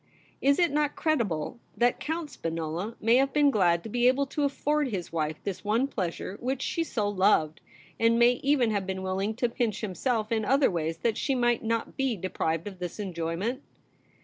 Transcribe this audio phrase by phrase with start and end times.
[0.41, 4.43] Is it not credible that Count Spinola may have been glad to be able to
[4.45, 7.61] afford his wife this one pleasure which she so loved,
[7.99, 11.63] and may even have been willing to pinch himself in other ways that she might
[11.63, 13.61] not be deprived of this enjoyment